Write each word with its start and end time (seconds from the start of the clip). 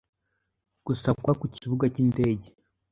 gusakwa 0.85 1.31
kubibuga 1.39 1.85
by’indege 1.93 2.47